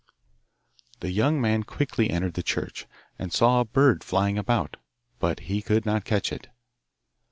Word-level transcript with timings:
The 1.01 1.11
young 1.11 1.39
man 1.39 1.61
quickly 1.61 2.09
entered 2.09 2.33
the 2.33 2.41
church, 2.41 2.87
and 3.19 3.31
saw 3.31 3.59
a 3.61 3.65
bird 3.65 4.03
flying 4.03 4.35
about, 4.35 4.77
but 5.19 5.41
he 5.41 5.61
could 5.61 5.85
not 5.85 6.05
catch 6.05 6.31
it. 6.33 6.47